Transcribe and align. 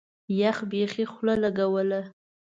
يخ 0.39 0.57
بيخي 0.71 1.05
خوله 1.11 1.35
لګوله. 1.43 2.01